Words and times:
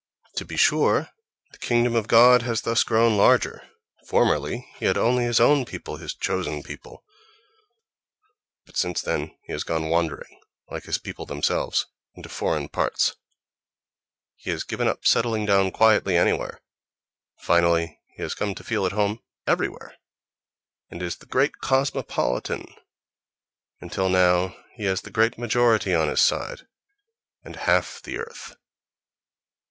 —To 0.37 0.45
be 0.45 0.57
sure, 0.57 1.09
the 1.51 1.59
"kingdom 1.59 1.93
of 1.93 2.07
God" 2.07 2.41
has 2.41 2.61
thus 2.63 2.83
grown 2.83 3.15
larger. 3.17 3.69
Formerly 4.07 4.67
he 4.79 4.85
had 4.85 4.97
only 4.97 5.25
his 5.25 5.39
own 5.39 5.63
people, 5.63 5.97
his 5.97 6.15
"chosen" 6.15 6.63
people. 6.63 7.03
But 8.65 8.75
since 8.77 9.03
then 9.03 9.37
he 9.43 9.51
has 9.53 9.63
gone 9.63 9.89
wandering, 9.89 10.39
like 10.71 10.85
his 10.85 10.97
people 10.97 11.27
themselves, 11.27 11.85
into 12.15 12.29
foreign 12.29 12.67
parts; 12.67 13.13
he 14.35 14.49
has 14.49 14.63
given 14.63 14.87
up 14.87 15.05
settling 15.05 15.45
down 15.45 15.69
quietly 15.69 16.17
anywhere; 16.17 16.61
finally 17.37 17.99
he 18.15 18.23
has 18.23 18.33
come 18.33 18.55
to 18.55 18.63
feel 18.63 18.87
at 18.87 18.93
home 18.93 19.19
everywhere, 19.45 19.93
and 20.89 21.03
is 21.03 21.17
the 21.17 21.27
great 21.27 21.59
cosmopolitan—until 21.59 24.09
now 24.09 24.55
he 24.73 24.85
has 24.85 25.01
the 25.01 25.11
"great 25.11 25.37
majority" 25.37 25.93
on 25.93 26.07
his 26.07 26.21
side, 26.23 26.61
and 27.43 27.55
half 27.55 28.01
the 28.01 28.17
earth. 28.17 28.55